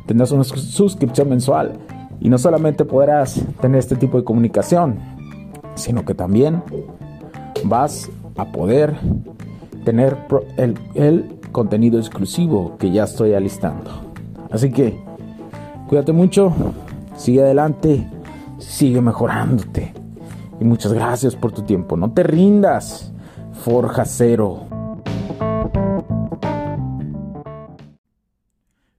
tendrás 0.07 0.33
una 0.33 0.45
suscripción 0.45 1.29
mensual 1.29 1.79
y 2.21 2.29
no 2.29 2.39
solamente 2.39 2.85
podrás 2.85 3.41
tener 3.61 3.79
este 3.79 3.97
tipo 3.97 4.19
de 4.19 4.25
comunicación, 4.25 4.99
sino 5.75 6.05
que 6.05 6.15
también 6.15 6.63
vas 7.65 8.11
a 8.37 8.47
poder 8.53 8.97
tener 9.85 10.17
el, 10.57 11.37
contenido 11.53 11.99
exclusivo 11.99 12.77
que 12.79 12.93
ya 12.93 13.05
estoy 13.05 13.35
alistando. 13.35 13.91
Así 14.53 14.71
que 14.71 14.97
cuídate 15.89 16.13
mucho, 16.13 16.53
sigue 17.21 17.43
adelante, 17.43 18.09
sigue 18.59 19.03
mejorándote. 19.03 19.93
Y 20.59 20.65
muchas 20.65 20.93
gracias 20.93 21.37
por 21.37 21.53
tu 21.53 21.63
tiempo. 21.63 21.97
No 21.97 22.13
te 22.13 22.23
rindas. 22.23 23.13
Forja 23.63 24.07
cero. 24.07 24.67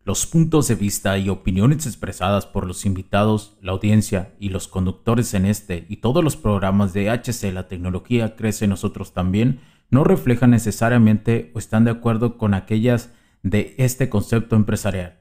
Los 0.04 0.28
puntos 0.28 0.68
de 0.68 0.76
vista 0.76 1.18
y 1.18 1.30
opiniones 1.30 1.88
expresadas 1.88 2.46
por 2.46 2.68
los 2.68 2.86
invitados, 2.86 3.58
la 3.62 3.72
audiencia 3.72 4.34
y 4.40 4.50
los 4.50 4.68
conductores 4.68 5.34
en 5.34 5.46
este 5.46 5.86
y 5.90 5.98
todos 5.98 6.24
los 6.24 6.36
programas 6.36 6.94
de 6.94 7.10
HC 7.10 7.54
La 7.54 7.68
Tecnología 7.68 8.36
Crece 8.36 8.68
Nosotros 8.68 9.14
también 9.14 9.62
no 9.90 10.04
reflejan 10.04 10.52
necesariamente 10.52 11.52
o 11.56 11.60
están 11.60 11.86
de 11.86 11.92
acuerdo 11.92 12.38
con 12.38 12.54
aquellas 12.54 13.12
de 13.42 13.74
este 13.78 14.10
concepto 14.10 14.56
empresarial, 14.56 15.21